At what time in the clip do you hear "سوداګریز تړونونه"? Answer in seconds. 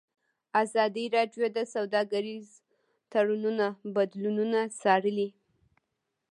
1.73-3.67